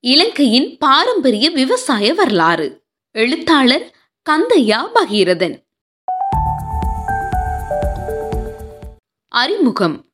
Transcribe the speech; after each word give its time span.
இலங்கையின் 0.00 0.76
பாரம்பரிய 0.78 1.50
விவசாய 1.50 2.14
வரலாறு. 2.14 2.82
எழுத்தாளர் 3.10 3.94
கந்தையா 4.30 4.88
பகீரதன். 4.94 5.66
அறிமுகம். 9.28 10.04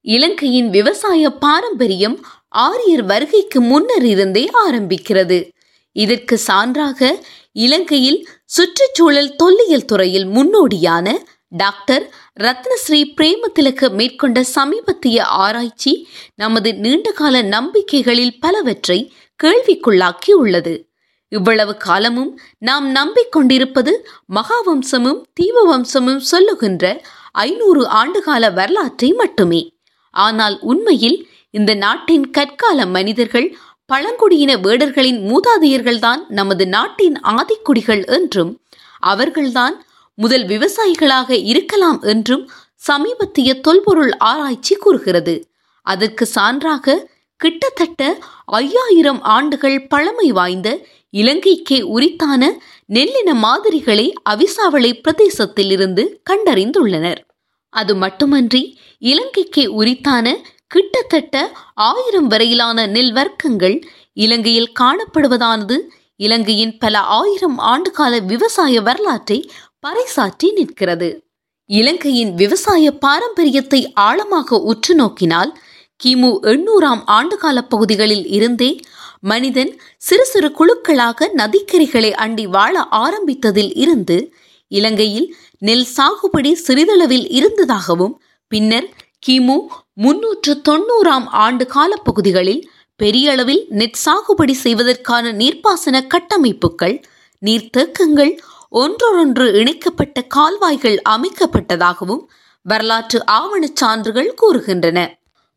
இலங்கையின் 0.00 0.70
விவசாய 0.70 1.30
பாரம்பரியம் 1.30 2.26
ஆரியர் 2.48 3.04
வருகைக்கு 3.04 3.60
முன்னர் 3.60 4.04
இருந்தே 4.04 4.50
ஆரம்பிக்கிறது. 4.70 5.48
இதற்கு 5.92 6.40
சான்றாக 6.46 7.20
இலங்கையில் 7.52 8.28
சுற்றுச்சூழல் 8.44 9.36
தொல்லியல் 9.36 9.84
துறையில் 9.84 10.26
முன்னோடியான 10.26 11.16
டாக்டர் 11.48 12.14
ரத்னஸ்ரீ 12.40 13.04
பிரேமதிலக 13.16 13.88
மேற்கொண்ட 13.88 14.42
சமீபத்திய 14.42 15.24
ஆராய்ச்சி 15.24 16.08
நமது 16.34 16.74
நீண்டகால 16.74 17.42
நம்பிக்கைகளில் 17.42 18.36
பலவற்றை 18.40 19.12
கேள்விக்குள்ளாக்கி 19.42 20.32
உள்ளது 20.32 20.74
இவ்வளவு 21.32 21.76
காலமும் 21.76 22.32
நாம் 22.58 22.86
நம்பிக்கொண்டிருப்பது 22.94 23.92
மகாவம்சமும் 24.34 25.20
தீபவம்சமும் 25.40 26.22
சொல்லுகின்ற 26.24 26.84
ஐநூறு 27.32 27.82
ஆண்டுகால 27.90 28.52
வரலாற்றை 28.52 29.12
மட்டுமே. 29.12 29.62
ஆனால் 30.10 30.58
உண்மையில் 30.60 31.18
இந்த 31.50 31.74
நாட்டின் 31.74 32.30
கற்கால 32.30 32.86
மனிதர்கள் 32.86 33.48
பழங்குடியின 33.86 34.52
வேடர்களின் 34.56 35.20
மூதாதையர்கள்தான் 35.30 36.22
நமது 36.28 36.66
நாட்டின் 36.66 37.16
ஆதிக்குடிகள் 37.20 38.06
என்றும் 38.06 38.52
அவர்கள்தான் 38.98 39.84
முதல் 40.18 40.46
விவசாயிகளாக 40.46 41.30
இருக்கலாம் 41.44 42.00
என்றும் 42.02 42.44
சமீபத்திய 42.88 43.60
தொல்பொருள் 43.60 44.12
ஆராய்ச்சி 44.16 44.74
கூறுகிறது. 44.74 45.34
அதற்கு 45.86 46.24
சான்றாக 46.34 46.96
கிட்டத்தட்ட 47.40 48.02
ஐயாயிரம் 48.44 49.22
ஆண்டுகள் 49.22 49.78
பழமை 49.86 50.32
வாய்ந்த 50.32 50.68
இலங்கைக்கே 51.12 51.78
உரித்தான 51.96 52.42
நெல்லின 52.88 53.30
மாதிரிகளை 53.34 54.06
அவிசாவளை 54.30 54.92
பிரதேசத்தில் 55.00 55.70
இருந்து 55.70 56.20
கண்டறிந்துள்ளனர். 56.30 57.20
அது 57.72 57.96
மட்டுமன்றி 57.96 58.62
இலங்கைக்கே 59.02 59.66
உரித்தான 59.80 60.26
கிட்டத்தட்ட 60.66 61.34
ஆயிரம் 61.74 62.26
வரையிலான 62.26 62.86
நெல் 62.86 63.12
வர்க்கங்கள் 63.12 63.76
இலங்கையில் 64.12 64.72
காணப்படுவதானது 64.80 65.76
இலங்கையின் 66.16 66.78
பல 66.78 66.98
ஆயிரம் 66.98 67.58
ஆண்டுகால 67.58 68.20
விவசாய 68.24 68.80
வரலாற்றை 68.80 69.38
பறைசாற்றி 69.86 70.48
நிற்கிறது. 70.52 71.08
இலங்கையின் 71.70 72.34
விவசாய 72.34 72.92
பாரம்பரியத்தை 73.04 73.92
ஆழமாக 73.92 74.58
உற்று 74.62 74.94
நோக்கினால் 74.94 75.52
கிமு 76.04 76.30
எண்ணூறாம் 76.42 77.02
ஆண்டுகால 77.06 77.58
பகுதிகளில் 77.68 78.26
இருந்தே 78.26 78.80
மனிதன் 79.20 79.80
சிறு 79.96 80.24
சிறு 80.24 80.48
குழுக்களாக 80.48 81.28
நதிக்கரைகளை 81.34 82.10
அண்டி 82.14 82.44
வாழ 82.46 82.82
ஆரம்பித்ததில் 82.90 83.72
இருந்து 83.74 84.32
இலங்கையில் 84.68 85.34
நெல் 85.58 85.86
சாகுபடி 85.96 86.52
சிறிதளவில் 86.66 87.26
இருந்ததாகவும் 87.28 88.14
பின்னர் 88.48 88.88
கிமு 89.26 89.56
முன்னூற்று 89.94 90.62
தொண்ணூறாம் 90.68 91.26
ஆண்டு 91.28 91.66
கால 91.66 91.96
பகுதிகளில் 91.96 92.68
பெரிய 92.96 93.30
அளவில் 93.30 93.66
நெற் 93.68 94.00
சாகுபடி 94.04 94.54
செய்வதற்கான 94.62 95.32
நீர்ப்பாசன 95.32 96.06
கட்டமைப்புகள் 96.06 96.96
நீர்த்தேக்கங்கள் 97.42 98.32
ஒன்றொன்று 98.70 99.54
இணைக்கப்பட்ட 99.54 100.22
கால்வாய்கள் 100.22 100.98
அமைக்கப்பட்டதாகவும் 101.08 102.22
வரலாற்று 102.62 103.18
ஆவணச் 103.32 103.76
சான்றுகள் 103.76 104.34
கூறுகின்றன. 104.42 104.98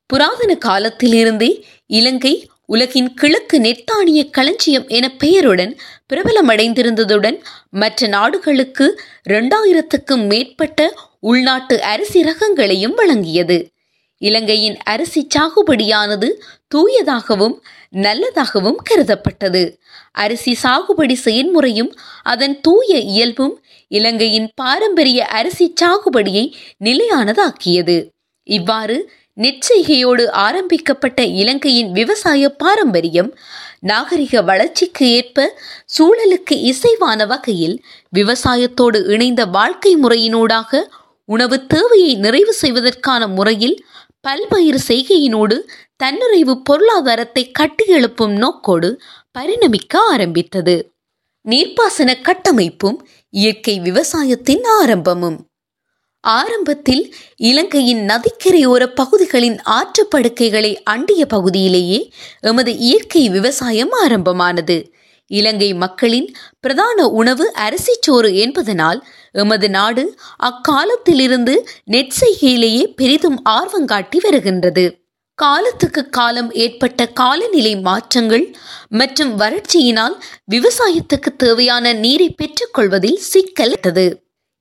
புராதன 0.10 0.52
காலத்திலிருந்தே 0.58 1.50
இலங்கை 1.88 2.34
உலகின் 2.66 3.14
கிழக்கு 3.14 3.58
நெத்தானிய 3.60 4.22
களஞ்சியம் 4.30 4.88
என 4.88 5.06
பெயருடன் 5.18 5.74
பிரபலமடைந்திருந்ததுடன் 6.10 7.38
மற்ற 7.72 8.08
நாடுகளுக்கு 8.08 8.86
இரண்டாயிரத்துக்கும் 9.30 10.26
மேற்பட்ட 10.28 10.80
உள்நாட்டு 11.20 11.76
அரிசி 11.84 12.22
ரகங்களையும் 12.24 12.96
வழங்கியது. 12.98 13.58
இலங்கையின் 14.22 14.78
அரிசி 14.84 15.28
சாகுபடியானது 15.36 16.30
தூயதாகவும் 16.76 17.56
நல்லதாகவும் 17.98 18.80
கருதப்பட்டது. 18.90 19.64
அரிசி 20.12 20.54
சாகுபடி 20.64 21.16
செயல்முறையும் 21.16 21.92
அதன் 22.24 22.56
தூய 22.62 22.98
இயல்பும் 23.14 23.56
இலங்கையின் 23.92 24.50
பாரம்பரிய 24.56 25.26
அரிசி 25.26 25.68
சாகுபடியை 25.82 26.46
நிலையானதாக்கியது. 26.84 27.98
இவ்வாறு 28.48 28.98
நெற்செய்கையோடு 29.40 30.28
ஆரம்பிக்கப்பட்ட 30.28 31.24
இலங்கையின் 31.24 31.92
விவசாய 31.92 32.50
பாரம்பரியம் 32.50 33.38
நாகரிக 33.80 34.42
வளர்ச்சிக்கு 34.42 35.12
ஏற்ப 35.12 35.58
சூழலுக்கு 35.98 36.56
இசைவான 36.72 37.28
வகையில் 37.28 37.84
விவசாயத்தோடு 38.10 39.06
இணைந்த 39.06 39.46
வாழ்க்கை 39.46 39.96
முறையினூடாக 39.96 40.82
உணவு 41.26 41.66
தேவையை 41.66 42.16
நிறைவு 42.16 42.54
செய்வதற்கான 42.54 43.28
முறையில் 43.28 43.86
பல்பயிர் 44.22 44.80
செய்கையினோடு 44.88 45.58
தன்னிறைவு 46.04 46.54
பொருளாதாரத்தை 46.64 47.52
கட்டியெழுப்பும் 47.60 48.36
நோக்கோடு 48.38 48.90
பரிணமிக்க 49.40 49.98
ஆரம்பித்தது. 50.12 50.92
நீர்ப்பாசன 51.46 52.10
கட்டமைப்பும் 52.22 52.98
இயற்கை 53.30 53.80
விவசாயத்தின் 53.80 54.64
ஆரம்பமும். 54.64 55.49
ஆரம்பத்தில் 56.24 57.14
இலங்கையின் 57.36 58.10
நதிக்கரையோர 58.10 58.86
பகுதிகளின் 58.94 59.58
ஆற்றுப்படுக்கைகளை 59.70 60.76
அண்டிய 60.84 61.26
பகுதியிலேயே 61.26 62.12
எமது 62.42 62.78
இயற்கை 62.78 63.30
விவசாயம் 63.30 63.92
ஆரம்பமானது. 63.92 64.92
இலங்கை 65.32 65.74
மக்களின் 65.74 66.36
பிரதான 66.60 67.08
உணவு 67.08 67.54
அரிசிச்சோறு 67.58 68.34
என்பதனால் 68.36 69.00
எமது 69.32 69.70
நாடு 69.70 70.04
அக்காலத்திலிருந்து 70.44 71.56
நெற்செய்கையிலேயே 71.92 72.84
பெரிதும் 72.96 73.40
ஆர்வங்காட்டி 73.50 74.20
வருகின்றது. 74.22 74.86
காலத்துக்கு 75.36 76.10
காலம் 76.10 76.52
ஏற்பட்ட 76.54 77.06
காலநிலை 77.06 77.74
மாற்றங்கள் 77.80 78.46
மற்றும் 78.90 79.40
வறட்சியினால் 79.40 80.16
விவசாயத்துக்கு 80.52 81.32
தேவையான 81.38 81.94
நீரை 81.94 82.36
பெற்றுக்கொள்வதில் 82.38 83.20
சிக்கல் 83.32 83.76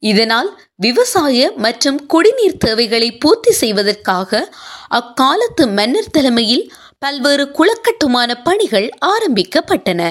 இதனால் 0.03 0.51
விவசாய 0.77 1.53
மற்றும் 1.57 1.99
குடிநீர் 2.07 2.61
தேவைகளை 2.65 3.09
பூர்த்தி 3.17 3.53
செய்வதற்காக 3.53 4.41
அக்காலத்து 4.89 5.65
மன்னர் 5.69 6.13
தலைமையில் 6.13 6.65
பல்வேறு 6.99 7.45
குளக்கட்டுமான 7.59 8.31
பணிகள் 8.43 8.89
ஆரம்பிக்கப்பட்டன. 9.07 10.03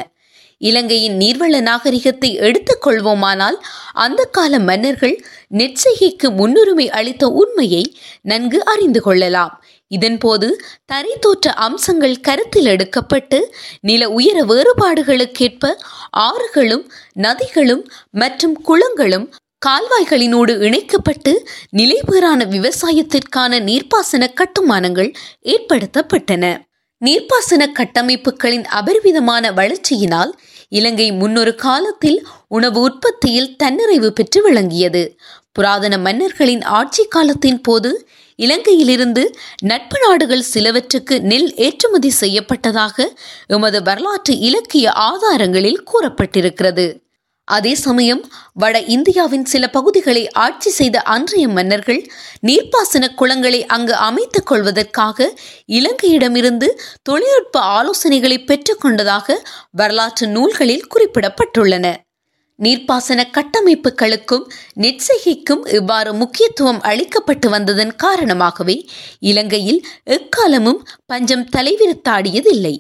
இலங்கையின் 0.62 1.18
நீர்வள 1.18 1.56
நாகரிகத்தை 1.62 2.30
எடுத்துக்கொள்வோமானால் 2.38 3.58
அந்த 3.94 4.22
கால 4.26 4.60
மன்னர்கள் 4.60 5.16
நெற்செய்கைக்கு 5.58 6.28
முன்னுரிமை 6.30 6.88
அளித்த 6.90 7.28
உண்மையை 7.42 7.84
நன்கு 8.22 8.60
அறிந்து 8.66 9.02
கொள்ளலாம். 9.02 9.54
இதன்போது 9.92 10.48
தரை 10.86 11.14
தோற்ற 11.20 11.52
அம்சங்கள் 11.68 12.16
கருத்தில் 12.20 12.66
எடுக்கப்பட்டு 12.66 13.40
நில 13.82 14.10
உயர 14.10 14.38
வேறுபாடுகளுக்கேற்ப 14.44 15.74
ஆறுகளும் 16.20 16.86
நதிகளும் 17.18 17.84
மற்றும் 18.12 18.56
குளங்களும் 18.62 19.28
கால்வாய்களினோடு 19.66 20.60
இணைக்கப்பட்டு 20.60 21.50
நிலைபெறான 21.78 22.46
விவசாயத்திற்கான 22.46 23.60
நீர்ப்பாசன 23.60 24.34
கட்டுமானங்கள் 24.34 25.14
ஏற்படுத்தப்பட்டன. 25.44 26.66
நீர்ப்பாசன 27.06 27.66
கட்டமைப்புகளின் 27.80 28.64
அபரிவிதமான 28.64 29.52
வளர்ச்சியினால் 29.52 30.32
இலங்கை 30.70 31.12
முன்னொரு 31.12 31.56
காலத்தில் 31.56 32.28
உணவு 32.48 32.82
உற்பத்தியில் 32.82 33.56
தன்னிறைவு 33.64 34.10
பெற்று 34.10 34.42
விளங்கியது. 34.42 35.18
புராதன 35.52 35.98
மன்னர்களின் 35.98 36.62
ஆட்சி 36.62 37.06
காலத்தின் 37.06 37.62
போது 37.62 38.08
இலங்கையிலிருந்து 38.40 39.26
நட்பு 39.64 40.00
நாடுகள் 40.08 40.46
சிலவற்றுக்கு 40.54 41.20
நெல் 41.22 41.56
ஏற்றுமதி 41.56 42.12
செய்யப்பட்டதாக 42.22 43.08
எமது 43.48 43.84
வரலாற்று 43.84 44.38
இலக்கிய 44.38 44.92
ஆதாரங்களில் 44.92 45.84
கூறப்பட்டிருக்கிறது. 45.92 47.07
அதே 47.48 47.76
சமயம் 47.76 48.22
வட 48.54 48.80
இந்தியாவின் 48.80 49.46
சில 49.46 49.70
பகுதிகளை 49.70 50.24
ஆட்சி 50.30 50.70
செய்த 50.70 51.02
அன்றைய 51.02 51.48
மன்னர்கள் 51.48 52.02
நீர்ப்பாசன 52.48 53.06
குளங்களை 53.18 53.62
அங்கு 53.66 53.94
அமைத்துக் 53.96 54.46
கொள்வதற்காக 54.46 55.28
இலங்கையிடமிருந்து 55.68 56.68
தொழில்நுட்ப 57.02 57.60
ஆலோசனைகளை 57.78 58.40
பெற்றுக்கொண்டதாக 58.42 59.38
வரலாற்று 59.72 60.28
நூல்களில் 60.28 60.88
குறிப்பிடப்பட்டுள்ளன. 60.96 61.86
நீர்ப்பாசன 62.60 63.24
கட்டமைப்புகளுக்கும் 63.38 64.46
நெற்செய்கைக்கும் 64.76 65.64
இவ்வாறு 65.74 66.14
முக்கியத்துவம் 66.14 66.82
அளிக்கப்பட்டு 66.82 67.50
வந்ததன் 67.50 67.96
காரணமாகவே 67.96 68.78
இலங்கையில் 69.20 69.82
எக்காலமும் 70.10 70.82
பஞ்சம் 71.06 71.48
தலைவிரித்தாடியதில்லை. 71.56 72.76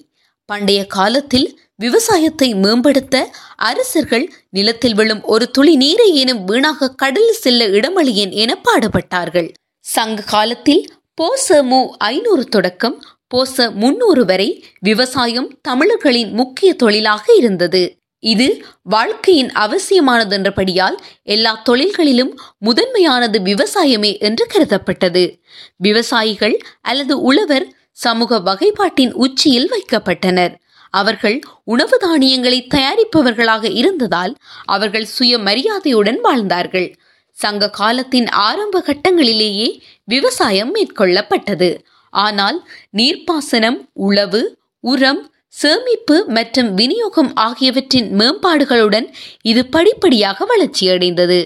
பண்டைய 0.50 0.81
காலத்தில் 0.88 1.48
விவசாயத்தை 1.79 2.47
மேம்படுத்த 2.56 3.15
அரசர்கள் 3.56 4.25
நிலத்தில் 4.50 4.94
விழும் 4.94 5.21
ஒரு 5.24 5.45
துளி 5.51 5.75
நீரை 5.75 6.07
எனும் 6.15 6.41
வீணாக 6.44 6.89
கடலில் 6.94 7.41
செல்ல 7.41 7.68
இடமளியேன் 7.68 8.33
என 8.35 8.51
பாடுபட்டார்கள் 8.63 9.50
சங்க 9.85 10.25
காலத்தில் 10.25 10.83
போச 11.21 11.63
மு 11.63 11.79
ஐநூறு 12.07 12.44
தொடக்கம் 12.45 12.97
போச 13.35 13.71
முன்னூறு 13.71 14.25
வரை 14.25 14.50
விவசாயம் 14.79 15.47
தமிழர்களின் 15.62 16.31
முக்கிய 16.31 16.69
தொழிலாக 16.74 17.24
இருந்தது. 17.35 17.81
இது 18.23 18.47
வாழ்க்கையின் 18.83 19.51
அவசியமானதென்றபடியால் 19.56 20.97
எல்லா 21.23 21.51
தொழில்களிலும் 21.69 22.31
முதன்மையானது 22.57 23.39
விவசாயமே 23.41 24.12
என்று 24.19 24.45
கருதப்பட்டது. 24.53 25.23
விவசாயிகள் 25.77 26.56
அல்லது 26.81 27.15
உழவர் 27.21 27.68
சமூக 27.97 28.39
வகைப்பாட்டின் 28.39 29.13
உச்சியில் 29.15 29.69
வைக்கப்பட்டனர். 29.69 30.56
அவர்கள் 31.01 31.38
உணவு 31.73 31.97
தானியங்களை 31.97 32.59
தயாரிப்பவர்களாக 32.75 33.65
இருந்ததால் 33.81 34.33
அவர்கள் 34.75 35.07
சுய 35.15 35.33
மரியாதையுடன் 35.47 36.19
வாழ்ந்தார்கள். 36.21 36.89
சங்க 37.38 37.69
காலத்தின் 37.79 38.27
ஆரம்ப 38.47 38.77
கட்டங்களிலேயே 38.88 39.67
விவசாயம் 40.13 40.71
மேற்கொள்ளப்பட்டது. 40.75 41.69
ஆனால் 42.13 42.57
நீர்ப்பாசனம் 42.97 43.79
உழவு 44.07 44.41
உரம் 44.83 45.21
சேமிப்பு 45.55 46.17
மற்றும் 46.38 46.69
விநியோகம் 46.73 47.29
ஆகியவற்றின் 47.45 48.09
மேம்பாடுகளுடன் 48.19 49.07
இது 49.51 49.61
படிப்படியாக 49.75 50.47
வளர்ச்சியடைந்தது. 50.51 51.39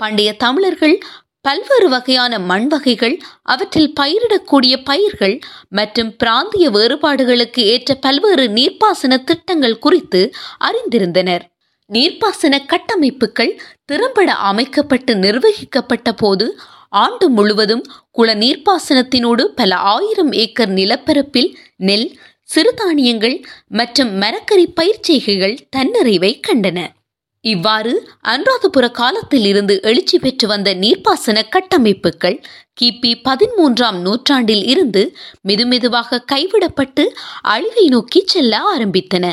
பண்டைய 0.00 0.30
தமிழர்கள் 0.44 0.96
பல்வேறு 1.40 1.88
வகையான 1.88 2.38
மண் 2.38 2.66
வகைகள் 2.68 3.14
அவற்றில் 3.42 3.92
பயிரிடக்கூடிய 4.00 4.74
பயிர்கள் 4.84 5.36
மற்றும் 5.68 6.16
பிராந்திய 6.16 6.70
வேறுபாடுகளுக்கு 6.70 7.62
ஏற்ற 7.74 7.94
பல்வேறு 7.94 8.46
நீர்ப்பாசன 8.48 9.18
திட்டங்கள் 9.24 9.78
குறித்து 9.78 10.20
அறிந்திருந்தனர். 10.60 11.44
நீர்ப்பாசன 11.90 12.54
கட்டமைப்புகள் 12.66 13.52
திறம்பட 13.84 14.34
அமைக்கப்பட்டு 14.50 15.14
நிர்வகிக்கப்பட்ட 15.14 16.12
போது 16.16 16.58
ஆண்டு 16.88 17.28
முழுவதும் 17.28 17.84
குள 18.10 18.34
நீர்ப்பாசனத்தினோடு 18.34 19.44
பல 19.60 19.76
ஆயிரம் 19.94 20.32
ஏக்கர் 20.32 20.70
நிலப்பரப்பில் 20.70 21.50
நெல் 21.76 22.08
சிறுதானியங்கள் 22.54 23.36
மற்றும் 23.68 24.12
மரக்கறி 24.20 24.66
பயிர்ச்செய்கைகள் 24.76 25.56
தன்னிறைவை 25.76 26.40
கண்டன. 26.48 26.78
இவ்வாறு 27.52 27.92
அனுராதபுர 28.28 28.86
காலத்தில் 28.90 29.44
இருந்து 29.44 29.74
எழுச்சி 29.82 30.18
பெற்று 30.18 30.46
வந்த 30.48 30.74
நீர்ப்பாசன 30.74 31.38
கட்டமைப்புகள் 31.54 32.36
கிபி 32.80 33.12
பதிமூன்றாம் 33.24 33.98
நூற்றாண்டில் 34.00 34.64
இருந்து 34.66 35.02
மெதுமெதுவாக 35.48 36.22
கைவிடப்பட்டு 36.32 37.04
அழிவை 37.46 37.86
நோக்கி 37.86 38.20
செல்ல 38.26 38.60
ஆரம்பித்தன. 38.74 39.26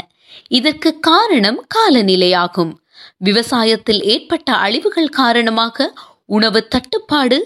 இதற்கு 0.50 1.00
காரணம் 1.00 1.59
காலநிலையாகும். 1.75 2.73
விவசாயத்தில் 3.25 4.01
ஏற்பட்ட 4.03 4.50
அழிவுகள் 4.65 5.15
காரணமாக 5.21 5.88
உணவு 6.25 6.59
தட்டுப்பாடு 6.67 7.38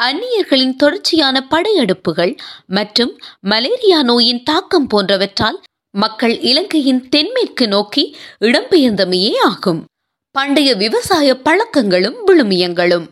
அந்நியர்களின் 0.00 0.76
தொடர்ச்சியான 0.76 1.36
படையெடுப்புகள் 1.50 2.32
மற்றும் 2.66 3.12
மலேரியா 3.52 4.00
நோயின் 4.02 4.42
தாக்கம் 4.42 4.88
போன்றவற்றால் 4.94 5.58
மக்கள் 5.94 6.34
இலங்கையின் 6.40 7.02
தென்மேற்கு 7.08 7.64
நோக்கி 7.68 8.04
இடம்பெயர்ந்தமையே 8.40 9.32
ஆகும். 9.44 9.80
பண்டைய 10.38 10.74
விவசாய 10.74 11.28
பழக்கங்களும் 11.34 12.16
விழுமியங்களும். 12.26 13.06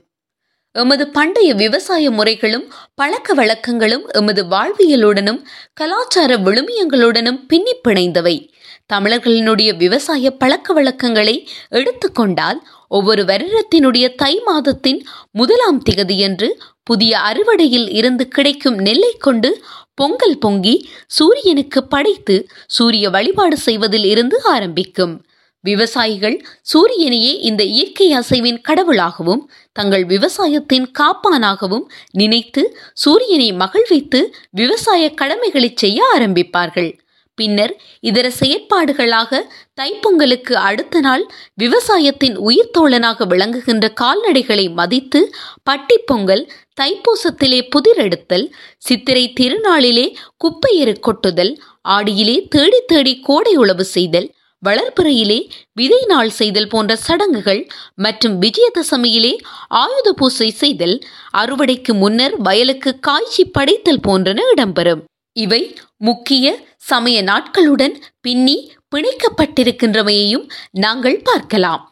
எமது 0.73 1.09
பண்டைய 1.09 1.55
விவசாய 1.55 2.11
முறைகளும் 2.11 2.73
பழக்க 2.95 3.35
வழக்கங்களும் 3.35 4.05
எமது 4.11 4.45
வாழ்வியலுடனும் 4.45 5.41
கலாச்சார 5.75 6.37
விழுமியங்களுடனும் 6.37 7.47
பின்னி 7.47 7.75
பிணைந்தவை 7.89 8.51
தமிழர்களினுடைய 8.95 9.77
விவசாய 9.77 10.31
பழக்க 10.31 10.73
வழக்கங்களை 10.73 11.49
எடுத்துக்கொண்டால் 11.69 12.61
ஒவ்வொரு 12.89 13.23
வருடத்தினுடைய 13.23 14.15
தை 14.15 14.41
மாதத்தின் 14.45 15.07
முதலாம் 15.33 15.83
திகதியன்று 15.91 16.51
புதிய 16.83 17.19
அறுவடையில் 17.19 17.89
இருந்து 17.95 18.29
கிடைக்கும் 18.29 18.75
நெல்லை 18.75 19.13
கொண்டு 19.19 19.63
பொங்கல் 19.95 20.39
பொங்கி 20.39 20.89
சூரியனுக்கு 21.07 21.85
படைத்து 21.85 22.47
சூரிய 22.67 23.11
வழிபாடு 23.11 23.57
செய்வதில் 23.57 24.05
இருந்து 24.05 24.43
ஆரம்பிக்கும். 24.43 25.27
விவசாயிகள் 25.69 26.37
சூரியனையே 26.73 27.33
இந்த 27.49 27.63
இயற்கை 27.75 28.09
அசைவின் 28.13 28.61
கடவுளாகவும் 28.69 29.43
தங்கள் 29.77 30.05
விவசாயத்தின் 30.05 30.87
காப்பானாகவும் 30.99 31.87
நினைத்து 32.13 32.63
சூரியனை 33.05 33.49
மகிழ்வித்து 33.63 34.21
விவசாய 34.53 35.03
கடமைகளை 35.15 35.71
செய்ய 35.75 35.99
ஆரம்பிப்பார்கள். 36.15 36.93
பின்னர் 37.39 37.73
இதர 38.01 38.27
செயற்பாடுகளாக 38.41 39.41
தைப்பொங்கலுக்கு 39.81 40.55
அடுத்த 40.69 41.01
நாள் 41.01 41.25
விவசாயத்தின் 41.55 42.37
உயிர்த்தோழனாக 42.41 43.27
விளங்குகின்ற 43.33 43.87
கால்நடைகளை 44.01 44.67
மதித்து 44.73 45.21
பட்டிப்பொங்கல் 45.69 46.45
தைப்பூசத்திலே 46.81 47.61
புதிரெடுத்தல் 47.75 48.47
சித்திரை 48.87 49.27
திருநாளிலே 49.41 50.07
குப்பையெரு 50.45 50.95
கொட்டுதல் 51.01 51.53
ஆடியிலே 51.89 52.39
தேடி 52.49 52.81
தேடி 52.87 53.15
கோடை 53.21 53.55
உழவு 53.57 53.87
செய்தல் 53.95 54.29
வளர்பிறையிலே 54.63 55.39
விதை 55.73 56.05
நாள் 56.07 56.31
செய்தல் 56.31 56.69
போன்ற 56.69 56.97
சடங்குகள் 56.97 57.63
மற்றும் 57.95 58.37
விஜயதசமியிலே 58.43 59.35
ஆயுத 59.69 60.13
பூசை 60.13 60.51
செய்தல் 60.51 60.97
அறுவடைக்கு 61.37 61.95
முன்னர் 62.03 62.37
வயலுக்கு 62.37 62.99
காய்ச்சி 62.99 63.45
படைத்தல் 63.45 64.05
போன்றன 64.09 64.41
இடம்பெறும். 64.55 65.03
இவை 65.37 65.63
முக்கிய 65.97 66.47
சமய 66.77 67.23
நாட்களுடன் 67.23 67.95
பின்னி 68.21 68.57
பிணைக்கப்பட்டிருக்கின்றவையையும் 68.95 70.47
நாங்கள் 70.85 71.19
பார்க்கலாம். 71.25 71.83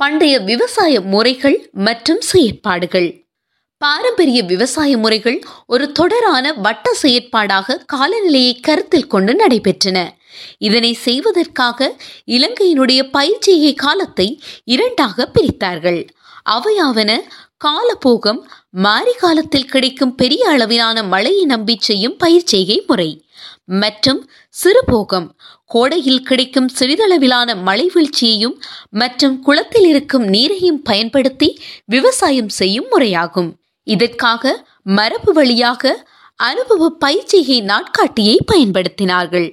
பண்டைய 0.00 0.34
விவசாய 0.40 1.00
முறைகள் 1.00 1.70
மற்றும் 1.86 2.20
செயற்பாடுகள். 2.20 3.08
பாரம்பரிய 3.82 4.42
விவசாய 4.42 4.92
முறைகள் 4.98 5.38
ஒரு 5.66 5.92
தொடரான 5.92 6.52
வட்ட 6.52 6.96
செயற்பாடாக 7.02 7.76
காலநிலையை 7.86 8.54
கருத்தில் 8.60 9.06
கொண்டு 9.06 9.32
நடைபெற்றன. 9.32 9.98
இதனை 10.58 10.92
செய்வதற்காக 10.92 11.96
இலங்கையினுடைய 12.26 13.02
பயிற்சியை 13.10 13.74
காலத்தை 13.74 14.42
இரண்டாக 14.64 15.28
பிரித்தார்கள். 15.34 16.08
அவையாவன 16.50 17.20
காலபோகம் 17.56 18.50
மாரி 18.70 19.12
காலத்தில் 19.12 19.70
கிடைக்கும் 19.74 20.14
பெரிய 20.14 20.48
அளவிலான 20.48 21.02
மழையை 21.02 21.44
நம்பி 21.44 21.76
செய்யும் 21.78 22.16
பயிர்ச்செய்கை 22.24 22.86
முறை. 22.86 23.24
மற்றும் 23.64 24.30
சிறுபோகம் 24.48 25.36
கோடையில் 25.64 26.22
கிடைக்கும் 26.22 26.68
சிறிதளவிலான 26.78 27.62
மழை 27.62 27.90
வீழ்ச்சியையும் 27.94 28.54
மற்றும் 28.90 29.40
குளத்தில் 29.40 29.86
இருக்கும் 29.86 30.26
நீரையும் 30.26 30.80
பயன்படுத்தி 30.84 31.60
விவசாயம் 31.84 32.48
செய்யும் 32.48 32.86
முறையாகும். 32.92 33.50
இதற்காக 33.82 34.66
மரபு 34.82 35.32
வழியாக 35.32 36.06
அனுபவ 36.36 36.96
பயிற்சிகை 37.04 37.58
நாட்காட்டியை 37.62 38.36
பயன்படுத்தினார்கள். 38.52 39.48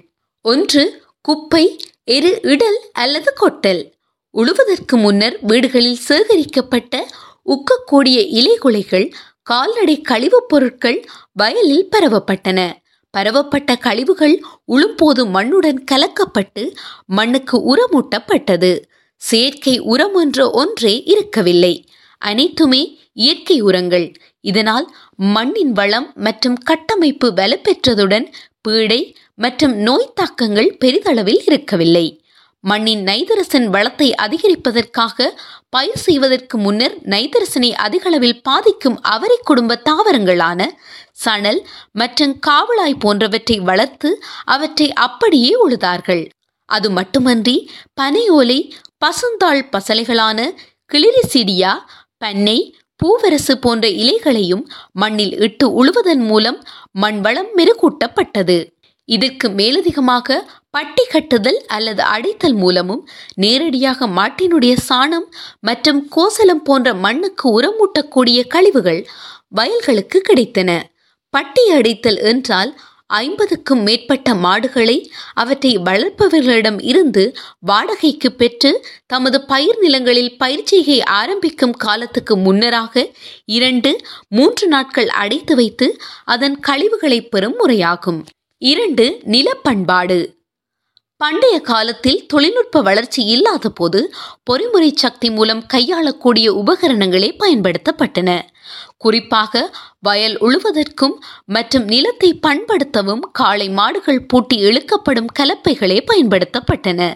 ஒன்று 0.45 1.01
குப்பை 1.21 1.81
எரு 2.03 2.39
இடல் 2.42 2.80
அல்லது 2.92 3.34
கொட்டல். 3.41 3.91
உழுவதற்கு 4.34 4.98
முன்னர் 4.98 5.38
வீடுகளில் 5.41 5.98
சேகரிக்கப்பட்ட 6.08 7.08
உக்கக்கூடிய 7.46 8.17
இலைகுலைகள் 8.31 9.12
கால்நடை 9.43 10.01
கழிவுப் 10.01 10.50
பொருட்கள் 10.50 11.05
வயலில் 11.34 11.89
பரவப்பட்டன. 11.91 12.72
பரவப்பட்ட 13.17 13.77
கழிவுகள் 13.77 14.43
உழும்போது 14.72 15.25
மண்ணுடன் 15.25 15.84
கலக்கப்பட்டு 15.91 16.75
மண்ணுக்கு 17.05 17.75
உரமூட்டப்பட்டது. 17.75 18.79
செயற்கை 19.15 19.79
உரம் 19.79 20.15
என்ற 20.15 20.50
ஒன்றே 20.50 21.03
இருக்கவில்லை. 21.03 21.89
அனைத்துமே 22.17 23.00
இயற்கை 23.13 23.62
உரங்கள். 23.62 24.13
இதனால் 24.41 24.96
மண்ணின் 25.15 25.72
வளம் 25.72 26.12
மற்றும் 26.15 26.55
கட்டமைப்பு 26.55 27.34
வலுப்பெற்றதுடன் 27.36 28.31
பீடை 28.62 29.15
மற்றும் 29.38 29.74
நோய் 29.77 30.13
தாக்கங்கள் 30.13 30.77
பெரிதளவில் 30.84 31.42
இருக்கவில்லை. 31.46 32.24
மண்ணின் 32.60 33.04
நைதரசன் 33.04 33.65
வளத்தை 33.65 34.15
அதிகரிப்பதற்காக 34.25 35.27
பயிர் 35.70 35.98
செய்வதற்கு 35.98 36.58
முன்னர் 36.58 36.96
நைதரசனை 37.04 37.72
அதிகளவில் 37.72 38.42
பாதிக்கும் 38.42 39.01
அவரை 39.01 39.38
குடும்ப 39.44 39.82
தாவரங்களான 39.89 40.68
சணல் 41.12 41.68
மற்றும் 41.92 42.39
காவலாய் 42.48 43.00
போன்றவற்றை 43.00 43.60
வளர்த்து 43.60 44.24
அவற்றை 44.46 44.94
அப்படியே 44.94 45.51
உழுதார்கள். 45.68 46.24
அது 46.65 46.89
மட்டுமன்றி 46.89 47.70
பனையோலை 48.01 48.60
பசுந்தாள் 49.06 49.62
பசலைகளான 49.72 50.39
கிளிரிசிடியா 50.94 51.74
பண்ணை 52.18 52.75
பூவரசு 53.00 53.54
போன்ற 53.62 53.88
இலைகளையும் 53.88 54.65
மண்ணில் 54.92 55.34
இட்டு 55.39 55.65
உழுவதன் 55.80 56.24
மூலம் 56.30 56.60
மண் 56.92 57.22
வளம் 57.22 57.51
மெருகூட்டப்பட்டது. 57.58 58.58
இதற்கு 59.05 59.50
மேலதிகமாக 59.50 60.38
பட்டி 60.69 61.03
கட்டுதல் 61.05 61.65
அல்லது 61.67 62.03
அடைத்தல் 62.03 62.53
மூலமும் 62.53 63.07
நேரடியாக 63.35 64.07
மாட்டினுடைய 64.07 64.77
சாணம் 64.89 65.27
மற்றும் 65.59 66.01
கோசலம் 66.15 66.63
போன்ற 66.63 66.93
மண்ணுக்கு 66.93 67.45
உரமூட்டக்கூடிய 67.59 68.47
கழிவுகள் 68.47 69.07
வயல்களுக்கு 69.50 70.21
கிடைத்தன. 70.29 70.81
பட்டி 71.29 71.69
அடைத்தல் 71.69 72.19
என்றால் 72.21 72.79
ஐம்பதுக்கும் 73.07 73.81
மேற்பட்ட 73.81 74.33
மாடுகளை 74.35 75.12
அவற்றை 75.33 75.77
வளர்ப்பவர்களிடம் 75.77 76.79
இருந்து 76.81 77.24
வாடகைக்கு 77.59 78.31
பெற்று 78.31 78.71
தமது 79.05 79.45
பயிர் 79.45 79.79
நிலங்களில் 79.79 80.38
பயிற்சியை 80.38 81.01
ஆரம்பிக்கும் 81.01 81.75
காலத்துக்கு 81.77 82.38
முன்னராக 82.38 83.05
இரண்டு 83.45 83.91
மூன்று 84.27 84.67
நாட்கள் 84.67 85.07
அடைத்து 85.07 85.55
வைத்து 85.55 85.89
அதன் 86.25 86.59
கழிவுகளை 86.59 87.29
பெறும் 87.29 87.57
முறையாகும். 87.59 88.21
இரண்டு 88.62 89.05
நிலப்பண்பாடு. 89.25 90.17
பண்டைய 91.17 91.59
காலத்தில் 91.62 92.25
தொழில்நுட்ப 92.25 92.81
வளர்ச்சி 92.81 93.25
இல்லாத 93.25 93.69
போது 93.69 94.13
பொறிமுறை 94.50 94.89
சக்தி 94.93 95.29
மூலம் 95.29 95.65
கையாளக்கூடிய 95.65 96.47
உபகரணங்களே 96.53 97.29
பயன்படுத்தப்பட்டன. 97.39 98.41
குறிப்பாக 98.97 99.75
வயல் 100.00 100.38
உழுவதற்கும் 100.41 101.15
மற்றும் 101.45 101.85
நிலத்தை 101.85 102.39
பண்படுத்தவும் 102.47 103.24
காளை 103.31 103.69
மாடுகள் 103.69 104.25
பூட்டி 104.25 104.57
இழுக்கப்படும் 104.63 105.31
கலப்பைகளே 105.39 106.00
பயன்படுத்தப்பட்டன. 106.12 107.13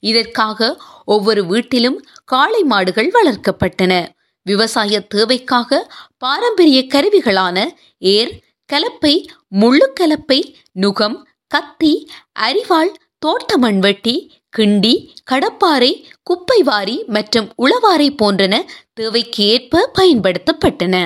இதற்காக 0.00 0.76
ஒவ்வொரு 1.04 1.44
வீட்டிலும் 1.46 1.98
காளை 2.24 2.62
மாடுகள் 2.62 3.10
வளர்க்கப்பட்டன. 3.10 4.06
விவசாய 4.42 5.00
தேவைக்காக 5.00 5.90
பாரம்பரிய 6.18 6.84
கருவிகளான 6.94 7.68
ஏர் 7.98 8.32
கலப்பை 8.72 9.14
முள்ளு 9.60 9.86
கலப்பை 10.00 10.40
நுகம் 10.80 11.16
கத்தி 11.46 12.08
அரிவாள் 12.40 12.92
தோட்ட 13.18 13.58
மண்வெட்டி 13.58 14.14
கிண்டி 14.56 14.94
கடப்பாறை 15.30 16.04
குப்பைவாரி 16.22 17.06
மற்றும் 17.06 17.52
உளவாரை 17.62 18.08
போன்றன 18.22 18.54
தேவைக்கு 18.94 19.44
ஏற்ப 19.44 19.90
பயன்படுத்தப்பட்டன. 19.98 20.96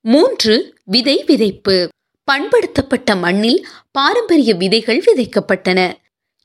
மூன்று 0.00 0.74
விதை 0.84 1.24
விதைப்பு. 1.26 1.88
பண்படுத்தப்பட்ட 2.32 3.18
மண்ணில் 3.18 3.66
பாரம்பரிய 3.90 4.54
விதைகள் 4.54 5.04
விதைக்கப்பட்டன. 5.06 5.80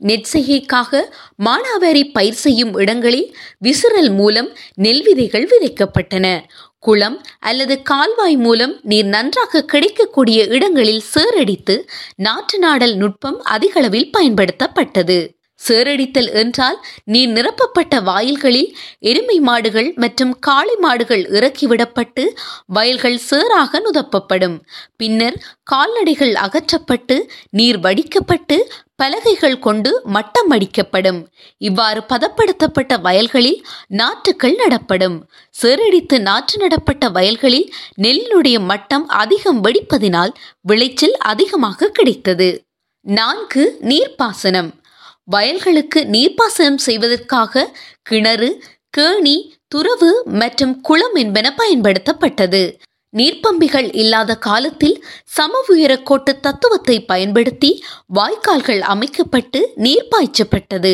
நெற்செய்கைக்காக 0.01 1.01
மானாவாரி 1.46 2.03
பயிர் 2.12 2.39
செய்யும் 2.44 2.74
இடங்களில் 2.75 3.36
விசிறல் 3.65 4.12
மூலம் 4.13 4.50
நெல் 4.74 5.03
விதைகள் 5.03 5.48
விதைக்கப்பட்டன. 5.48 6.44
குளம் 6.83 7.17
அல்லது 7.39 7.81
கால்வாய் 7.81 8.38
மூலம் 8.38 8.73
நீர் 8.83 9.05
நன்றாக 9.05 9.63
கிடைக்கக்கூடிய 9.63 10.39
இடங்களில் 10.47 11.03
சேரடித்து 11.13 11.75
நாற்று 12.15 12.59
நாடல் 12.59 12.95
நுட்பம் 12.95 13.38
அதிகளவில் 13.55 14.09
பயன்படுத்தப்பட்டது. 14.17 15.19
சேரடித்தல் 15.59 16.29
என்றால் 16.33 16.77
நீர் 17.05 17.31
நிரப்பப்பட்ட 17.31 17.95
வாயில்களில் 18.01 18.69
எருமை 19.00 19.39
மாடுகள் 19.39 19.89
மற்றும் 19.95 20.31
காளை 20.39 20.75
மாடுகள் 20.75 21.23
இறக்கிவிடப்பட்டு 21.31 22.23
வயல்கள் 22.67 23.17
சேராக 23.17 23.81
நுதப்பப்படும். 23.85 24.57
பின்னர் 24.95 25.38
கால்நடைகள் 25.63 26.33
அகற்றப்பட்டு 26.45 27.17
நீர் 27.51 27.79
வடிக்கப்பட்டு 27.79 28.57
பலகைகள் 29.01 29.60
கொண்டு 29.60 29.91
மட்டம் 30.15 30.50
அடிக்கப்படும் 30.51 31.20
இவ்வாறு 31.58 32.01
பதப்படுத்தப்பட்ட 32.10 33.01
வயல்களில் 33.01 33.60
நாற்றுக்கள் 34.00 34.55
நடப்படும். 34.55 35.17
சேரடித்து 35.62 36.20
நாற்று 36.20 36.58
நடப்பட்ட 36.58 37.10
வயல்களில் 37.10 37.67
நெல்லினுடைய 38.01 38.58
மட்டம் 38.72 39.08
அதிகம் 39.22 39.63
வெடிப்பதினால் 39.63 40.34
விளைச்சல் 40.62 41.17
அதிகமாக 41.34 41.89
கிடைத்தது. 41.89 42.50
நான்கு 43.01 43.63
நீர்ப்பாசனம். 43.81 44.70
வயல்களுக்கு 45.24 46.00
நீர்ப்பாசனம் 46.12 46.79
செய்வதற்காக 46.88 47.63
கிணறு 48.03 48.50
கேணி 48.98 49.36
துறவு 49.67 50.12
மற்றும் 50.41 50.81
குளம் 50.81 51.15
என்பன 51.15 51.48
பயன்படுத்தப்பட்டது. 51.58 52.63
நீர்ப்பம்பிகள் 53.18 53.96
இல்லாத 53.96 54.36
காலத்தில் 54.36 55.06
சம 55.24 55.60
உயரக்கோட்டு 55.68 56.39
தத்துவத்தை 56.39 57.06
பயன்படுத்தி 57.06 57.84
வாய்க்கால்கள் 58.13 58.80
அமைக்கப்பட்டு 58.80 59.72
நீர் 59.75 60.08
பாய்ச்சப்பட்டது. 60.12 60.94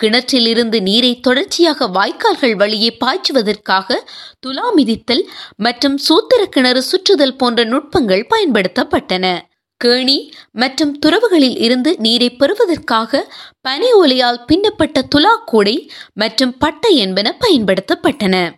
கிணற்றிலிருந்து 0.00 0.80
நீரை 0.80 1.20
தொடர்ச்சியாக 1.20 1.86
வாய்க்கால்கள் 1.86 2.56
வழியே 2.56 2.96
பாய்ச்சுவதற்காக 3.04 3.98
துலா 4.46 4.66
மிதித்தல் 4.76 5.24
மற்றும் 5.56 5.98
சூத்திர 5.98 6.46
கிணறு 6.46 6.82
சுற்றுதல் 6.82 7.38
போன்ற 7.38 7.64
நுட்பங்கள் 7.64 8.28
பயன்படுத்தப்பட்டன. 8.34 9.38
கேணி 9.84 10.30
மற்றும் 10.52 10.98
துறவுகளில் 10.98 11.58
இருந்து 11.60 11.96
நீரை 11.98 12.30
பெறுவதற்காக 12.30 13.32
பனை 13.60 13.92
ஒலையால் 13.92 14.44
பின்னப்பட்ட 14.46 15.02
துலா 15.14 15.34
கூடை 15.44 15.90
மற்றும் 16.14 16.58
பட்டை 16.58 16.96
என்பன 16.96 17.36
பயன்படுத்தப்பட்டன. 17.40 18.50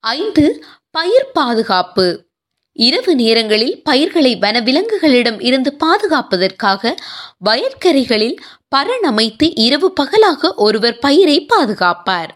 ஐந்து 0.00 0.64
பயிர் 0.90 1.30
பாதுகாப்பு. 1.32 2.06
இரவு 2.76 3.14
நேரங்களில் 3.14 3.80
பயிர்களை 3.84 4.38
வனவிலங்குகளிடம் 4.40 5.38
இருந்து 5.44 5.70
பாதுகாப்பதற்காக 5.84 6.92
வயற்கரைகளில் 7.44 8.36
பரணமைத்து 8.76 9.46
இரவு 9.54 9.92
பகலாக 9.92 10.54
ஒருவர் 10.54 10.98
பயிரை 10.98 11.46
பாதுகாப்பார். 11.46 12.30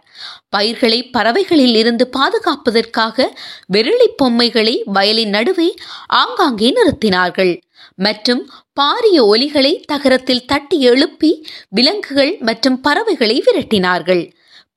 பயிர்களை 0.48 0.98
பறவைகளில் 1.10 1.76
இருந்து 1.76 2.04
பாதுகாப்பதற்காக 2.18 3.26
வெருளி 3.66 4.08
பொம்மைகளை 4.16 4.82
வயலின் 4.84 5.28
நடுவே 5.28 5.74
ஆங்காங்கே 6.06 6.72
நிறுத்தினார்கள். 6.72 7.54
மற்றும் 7.96 8.42
பாரிய 8.80 9.18
ஒலிகளை 9.32 9.72
தகரத்தில் 9.84 10.44
தட்டி 10.44 10.80
எழுப்பி 10.80 11.30
விலங்குகள் 11.68 12.36
மற்றும் 12.40 12.80
பறவைகளை 12.80 13.36
விரட்டினார்கள். 13.46 14.24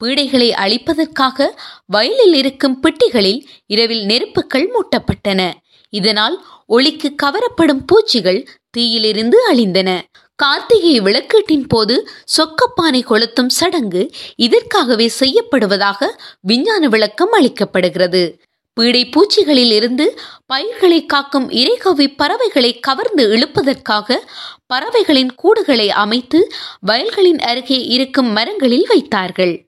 பீடைகளை 0.03 0.49
அழிப்பதற்காக 0.51 1.47
வயலில் 1.85 2.33
இருக்கும் 2.33 2.79
பெட்டிகளில் 2.83 3.47
இரவில் 3.65 4.05
நெருப்புகள் 4.05 4.71
மூட்டப்பட்டன. 4.73 5.51
இதனால் 5.89 6.45
ஒளிக்கு 6.65 7.15
கவரப்படும் 7.23 7.83
பூச்சிகள் 7.85 8.47
தீயிலிருந்து 8.69 9.45
அழிந்தன. 9.45 10.03
கார்த்திகை 10.35 11.01
விளக்கீட்டின் 11.01 11.67
போது 11.67 12.09
சொக்கப்பானை 12.37 13.01
கொளுத்தும் 13.03 13.47
சடங்கு 13.47 14.11
இதற்காகவே 14.35 15.11
செய்யப்படுவதாக 15.19 16.09
விஞ்ஞான 16.41 16.87
விளக்கம் 16.87 17.33
அளிக்கப்படுகிறது. 17.33 18.35
பீடை 18.73 19.09
பூச்சிகளில் 19.09 19.71
இருந்து 19.71 20.19
பயிர்களை 20.45 21.05
காக்கும் 21.05 21.49
இறைகவி 21.49 22.07
பறவைகளை 22.09 22.79
கவர்ந்து 22.79 23.29
இழுப்பதற்காக 23.29 24.19
பறவைகளின் 24.67 25.31
கூடுகளை 25.43 25.87
அமைத்து 25.87 26.51
வயல்களின் 26.79 27.39
அருகே 27.39 27.85
இருக்கும் 27.85 28.27
மரங்களில் 28.27 28.85
வைத்தார்கள். 28.87 29.66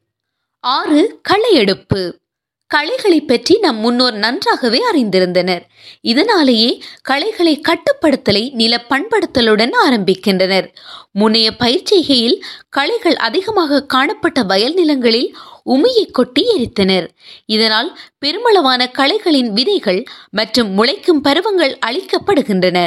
ஆறு 0.63 1.01
களையெடுப்பு 1.21 2.01
களைகளை 2.71 3.19
பற்றி 3.21 3.53
நம் 3.59 3.77
முன்னோர் 3.77 4.15
நன்றாகவே 4.23 4.79
அறிந்திருந்தனர். 4.89 5.61
இதனாலேயே 6.11 6.71
களைகளை 7.01 7.53
கட்டுப்படுத்தலை 7.69 8.43
நில 8.53 8.73
பண்படுத்தலுடன் 8.89 9.73
ஆரம்பிக்கின்றனர். 9.85 10.67
முன்னைய 11.19 11.47
பயிற்சிகையில் 11.59 12.37
களைகள் 12.69 13.17
அதிகமாக 13.27 13.85
காணப்பட்ட 13.93 14.43
வயல் 14.43 14.73
நிலங்களில் 14.73 15.29
உமியை 15.75 16.05
கொட்டி 16.11 16.43
எரித்தனர். 16.55 17.07
இதனால் 17.45 17.89
பெருமளவான 18.25 18.81
களைகளின் 18.99 19.49
விதைகள் 19.57 20.01
மற்றும் 20.31 20.69
முளைக்கும் 20.77 21.23
பருவங்கள் 21.27 21.73
அளிக்கப்படுகின்றன 21.89 22.77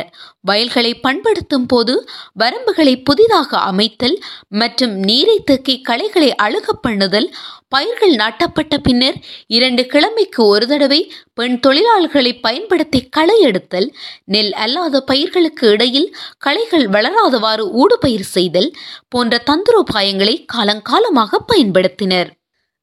வயல்களை 0.50 0.92
பண்படுத்தும் 1.02 1.66
போது 1.66 1.94
வரம்புகளை 2.42 2.94
புதிதாக 3.02 3.50
அமைத்தல் 3.72 4.16
மற்றும் 4.60 4.94
நீரை 5.08 5.36
தேக்கி 5.44 5.76
களைகளை 5.80 6.30
அழுக 6.42 6.68
பண்ணுதல் 6.86 7.28
பயிர்கள் 7.74 8.14
நாட்டப்பட்ட 8.14 8.74
பின்னர் 8.82 9.18
இரண்டு 9.46 9.82
கிழமைக்கு 9.92 10.42
ஒரு 10.44 10.66
தடவை 10.66 11.00
பெண் 11.34 11.56
தொழிலாளர்களை 11.66 12.32
பயன்படுத்தி 12.40 13.00
களை 13.08 13.36
எடுத்தல் 13.40 13.88
நெல் 14.24 14.52
அல்லாத 14.64 15.00
பயிர்களுக்கு 15.10 15.66
இடையில் 15.68 16.08
களைகள் 16.38 16.86
வளராதவாறு 16.88 17.64
ஊடுபயிர் 17.82 18.28
செய்தல் 18.36 18.70
போன்ற 19.08 19.42
தந்திரோபாயங்களை 19.50 20.34
காலங்காலமாக 20.54 21.40
பயன்படுத்தினர். 21.52 22.30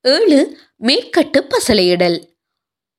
ஏழு 0.06 0.40
மேற்கட்டு 0.82 1.40
பசலையிடல். 1.54 2.18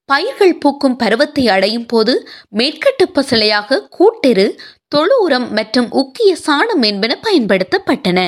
பயிர்கள் 0.08 0.54
பூக்கும் 0.58 0.96
பருவத்தை 0.96 1.44
அடையும் 1.48 1.86
போது 1.86 2.14
மேற்கட்டு 2.58 3.04
பசலையாக 3.14 3.80
கூட்டெரு 3.98 4.46
தொழு 4.88 5.16
உரம் 5.22 5.48
மற்றும் 5.52 5.88
உக்கிய 5.92 6.30
சாணம் 6.46 6.84
என்பன 6.90 7.12
பயன்படுத்தப்பட்டன. 7.26 8.20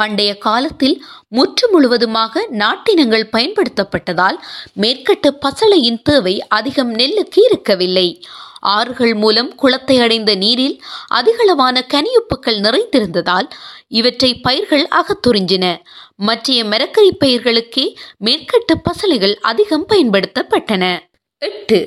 பண்டைய 0.00 0.30
காலத்தில் 0.46 0.96
முற்று 1.28 1.66
முழுவதுமாக 1.72 2.42
நாட்டினங்கள் 2.62 3.30
பயன்படுத்தப்பட்டதால் 3.36 4.38
மேற்கட்டு 4.80 5.28
பசளையின் 5.44 6.00
தேவை 6.02 6.36
அதிகம் 6.58 6.92
நெல்லுக்கு 6.94 7.40
இருக்கவில்லை. 7.48 8.08
ஆறுகள் 8.70 9.12
மூலம் 9.14 9.50
குளத்தை 9.60 9.96
அடைந்த 9.98 10.32
நீரில் 10.34 10.74
அதிகளவான 11.18 11.76
கனியுப்புக்கள் 11.94 12.58
நிறைந்திருந்ததால் 12.66 13.48
இவற்றை 13.98 14.30
பயிர்கள் 14.46 14.84
அகத்துறிஞ்சின 14.98 15.66
மற்றைய 16.28 16.64
மரக்கறி 16.64 17.12
பயிர்களுக்கே 17.20 17.86
மேற்கட்டு 18.24 18.74
பசலைகள் 18.88 19.36
அதிகம் 19.50 19.86
பயன்படுத்தப்பட்டன. 19.88 20.84
எட்டு 21.42 21.78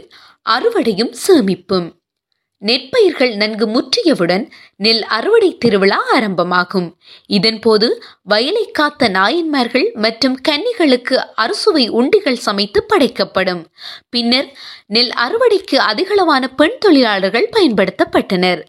அறுவடையும் 0.50 1.13
சேமிப்பும். 1.25 1.88
நெற்பயிர்கள் 2.65 3.36
நன்கு 3.36 3.65
முற்றியவுடன் 3.67 4.46
நெல் 4.77 5.03
அறுவடை 5.03 5.50
திருவிழா 5.58 6.00
ஆரம்பமாகும். 6.13 6.88
இதன்போது 7.29 7.88
வயலை 8.24 8.65
காத்த 8.72 9.10
நாயன்மார்கள் 9.10 9.88
மற்றும் 9.93 10.38
கன்னிகளுக்கு 10.50 11.17
அறுசுவை 11.36 11.89
உண்டிகள் 11.89 12.43
சமைத்து 12.48 12.84
படைக்கப்படும். 12.84 13.63
பின்னர் 14.10 14.50
நெல் 14.93 15.12
அறுவடைக்கு 15.25 15.77
அதிகளவான 15.89 16.43
பெண் 16.55 16.77
தொழிலாளர்கள் 16.79 17.47
பயன்படுத்தப்பட்டனர். 17.55 18.62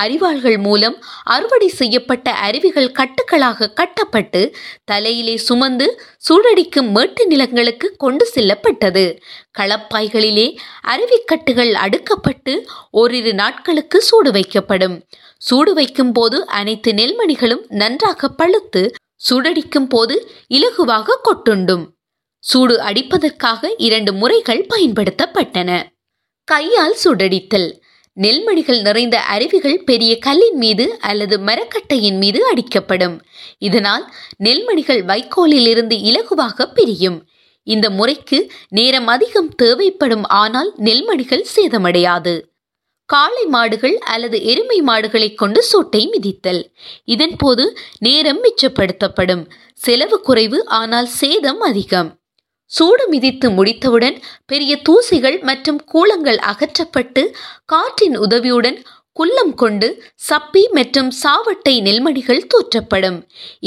அரிவாள்கள் 0.00 0.58
மூலம் 0.58 0.96
அறுவடை 1.24 1.68
செய்யப்பட்ட 1.68 2.32
அருவிகள் 2.46 2.94
கட்டுக்களாக 2.98 3.68
கட்டப்பட்டு 3.72 4.42
தலையிலே 4.84 5.36
சுமந்து 5.36 5.86
சூடடிக்கும் 6.28 6.90
மேட்டு 6.90 7.24
நிலங்களுக்கு 7.26 7.88
கொண்டு 7.96 8.26
செல்லப்பட்டது. 8.26 9.04
களப்பாய்களிலே 9.58 10.46
அருவிக்கட்டுகள் 10.92 11.72
அடுக்கப்பட்டு 11.84 12.54
ஓரிரு 12.90 13.34
நாட்களுக்கு 13.34 14.00
சூடு 14.02 14.32
வைக்கப்படும். 14.32 14.96
சூடு 15.38 15.74
வைக்கும் 15.74 16.12
போது 16.12 16.46
அனைத்து 16.60 16.92
நெல்மணிகளும் 16.92 17.64
நன்றாக 17.82 18.28
பழுத்து 18.40 18.82
சூடடிக்கும் 19.28 19.88
போது 19.88 20.16
இலகுவாக 20.48 21.18
கொட்டுண்டும். 21.22 21.84
சூடு 22.40 22.80
அடிப்பதற்காக 22.80 23.74
இரண்டு 23.76 24.12
முறைகள் 24.12 24.66
பயன்படுத்தப்பட்டன. 24.74 25.82
கையால் 26.44 26.96
சுடடித்தல். 27.04 27.78
நெல்மணிகள் 28.20 28.80
நிறைந்த 28.80 29.20
அருவிகள் 29.20 29.84
பெரிய 29.84 30.18
கல்லின் 30.18 30.56
மீது 30.56 30.98
அல்லது 31.00 31.38
மரக்கட்டையின் 31.38 32.16
மீது 32.16 32.54
அடிக்கப்படும். 32.54 33.20
இதனால் 33.58 34.12
நெல்மணிகள் 34.38 35.04
வைக்கோலில் 35.04 35.66
இருந்து 35.66 35.96
இலகுவாக 35.96 36.64
பிரியும். 36.64 37.28
இந்த 37.62 37.90
முறைக்கு 37.90 38.52
நேரம் 38.68 39.06
அதிகம் 39.06 39.54
தேவைப்படும் 39.54 40.24
ஆனால் 40.24 40.72
நெல்மணிகள் 40.76 41.44
சேதமடையாது. 41.56 42.40
காளை 43.04 43.46
மாடுகள் 43.46 43.98
அல்லது 43.98 44.44
எருமை 44.44 44.80
மாடுகளை 44.80 45.34
கொண்டு 45.34 45.62
சூட்டை 45.62 46.08
மிதித்தல். 46.08 46.62
இதன் 47.04 47.36
போது 47.36 47.78
நேரம் 47.98 48.40
மிச்சப்படுத்தப்படும். 48.44 49.50
செலவு 49.74 50.20
குறைவு 50.20 50.66
ஆனால் 50.66 51.06
சேதம் 51.06 51.60
அதிகம். 51.60 52.19
சூடு 52.76 53.04
மிதித்து 53.08 53.48
முடித்தவுடன் 53.50 54.16
பெரிய 54.46 54.72
தூசிகள் 54.88 55.38
மற்றும் 55.42 55.80
கூலங்கள் 55.92 56.40
அகற்றப்பட்டு 56.52 57.22
காற்றின் 57.64 58.16
உதவியுடன் 58.18 58.78
குல்லம் 59.16 59.54
கொண்டு 59.54 59.86
சப்பி 60.28 60.60
மற்றும் 60.76 61.08
சாவட்டை 61.22 61.72
நெல்மணிகள் 61.86 62.46
தூற்றப்படும். 62.52 63.18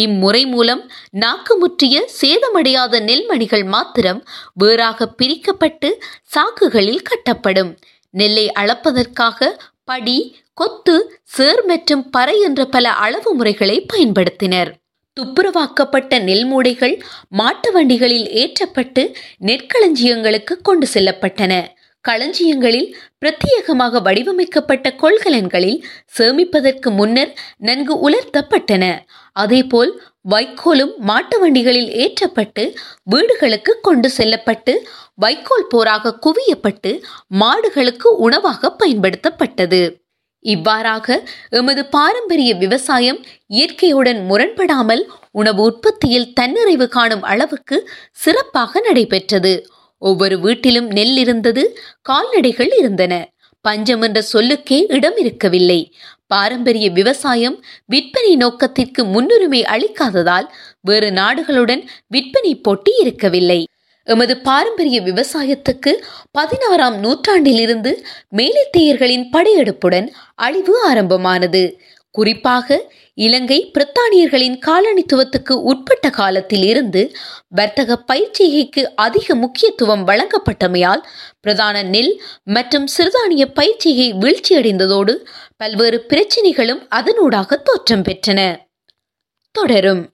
இம்முறை 0.03 0.43
மூலம் 0.45 0.81
நாக்குமுற்றிய 1.23 1.95
சேதமடையாத 2.19 3.01
நெல்மணிகள் 3.09 3.65
மாத்திரம் 3.65 4.21
வேறாக 4.53 5.07
பிரிக்கப்பட்டு 5.19 5.89
சாக்குகளில் 6.35 7.03
கட்டப்படும். 7.09 7.71
நெல்லை 8.13 8.45
அளப்பதற்காக 8.61 9.49
படி 9.83 10.17
கொத்து 10.53 10.95
சேர் 11.35 11.61
மற்றும் 11.65 12.03
பறை 12.09 12.35
என்ற 12.39 12.61
பல 12.65 12.85
அளவு 13.05 13.29
முறைகளை 13.35 13.77
பயன்படுத்தினர். 13.93 14.71
துப்புரவாக்கப்பட்ட 15.17 16.19
நெல் 16.19 16.45
மூடைகள் 16.51 16.93
மாட்டு 17.29 17.71
வண்டிகளில் 17.71 18.27
ஏற்றப்பட்டு 18.41 19.03
நெற்களஞ்சியங்களுக்கு 19.47 20.53
கொண்டு 20.61 20.87
செல்லப்பட்டன. 20.93 21.53
களஞ்சியங்களில் 22.01 22.87
பிரத்யேகமாக 23.21 24.01
வடிவமைக்கப்பட்ட 24.01 24.87
கொள்கலன்களில் 25.01 25.77
சேமிப்பதற்கு 26.17 26.89
முன்னர் 26.91 27.31
நன்கு 27.57 28.09
உலர்த்தப்பட்டன. 28.09 28.83
அதேபோல் 29.31 30.01
வைக்கோலும் 30.29 30.93
மாட்டு 30.97 31.39
வண்டிகளில் 31.39 31.89
ஏற்றப்பட்டு 32.03 32.63
வீடுகளுக்கு 33.03 33.73
கொண்டு 33.81 34.09
செல்லப்பட்டு 34.09 34.73
வைக்கோல் 35.15 35.67
போராக 35.69 36.17
குவியப்பட்டு 36.25 36.91
மாடுகளுக்கு 37.39 38.09
உணவாக 38.27 38.75
பயன்படுத்தப்பட்டது. 38.79 39.81
இவ்வாறாக 40.43 41.23
எமது 41.49 41.85
பாரம்பரிய 41.85 42.55
விவசாயம் 42.55 43.19
இயற்கையுடன் 43.47 44.19
முரண்படாமல் 44.29 45.03
உணவு 45.31 45.61
உற்பத்தியில் 45.63 46.33
தன்னிறைவு 46.39 46.87
காணும் 46.87 47.21
அளவுக்கு 47.21 47.89
சிறப்பாக 48.11 48.81
நடைபெற்றது. 48.81 49.53
ஒவ்வொரு 49.97 50.39
வீட்டிலும் 50.39 50.87
நெல் 50.87 51.17
இருந்தது 51.17 51.63
கால்நடைகள் 52.01 52.71
இருந்தன. 52.79 53.13
பஞ்சம் 53.61 54.01
என்ற 54.01 54.21
சொல்லுக்கே 54.33 54.79
இடம் 54.87 55.17
இருக்கவில்லை. 55.17 55.79
பாரம்பரிய 56.27 56.89
விவசாயம் 56.89 57.57
விற்பனை 57.85 58.35
நோக்கத்திற்கு 58.35 59.03
முன்னுரிமை 59.05 59.61
அளிக்காததால் 59.63 60.47
வேறு 60.81 61.11
நாடுகளுடன் 61.11 61.83
விற்பனை 62.07 62.55
போட்டி 62.55 62.91
இருக்கவில்லை. 63.01 63.59
எமது 64.03 64.37
பாரம்பரிய 64.37 65.01
விவசாயத்துக்கு 65.01 65.91
பதினாறாம் 66.31 66.99
நூற்றாண்டிலிருந்து 66.99 68.05
மேலைத்தேயர்களின் 68.35 69.29
படையெடுப்புடன் 69.31 70.07
அழிவு 70.35 70.81
ஆரம்பமானது. 70.83 71.81
குறிப்பாக 72.11 72.93
இலங்கை 73.13 73.71
பிரித்தானியர்களின் 73.73 74.59
காலனித்துவத்துக்கு 74.65 75.51
உட்பட்ட 75.51 76.09
காலத்தில் 76.09 76.63
இருந்து 76.63 77.11
வர்த்தக 77.47 78.03
பயிற்சிகைக்கு 78.13 78.83
அதிக 78.95 79.35
முக்கியத்துவம் 79.35 80.07
வழங்கப்பட்டமையால் 80.07 81.03
பிரதான 81.41 81.83
நெல் 81.83 82.21
மற்றும் 82.43 82.87
சிறுதானிய 82.97 83.45
பயிற்சிகை 83.55 84.11
வீழ்ச்சியடைந்ததோடு 84.13 85.15
பல்வேறு 85.57 86.05
பிரச்சினைகளும் 86.07 86.87
அதனூடாக 86.95 87.61
தோற்றம் 87.61 88.03
பெற்றன. 88.03 88.57
தொடரும். 89.51 90.09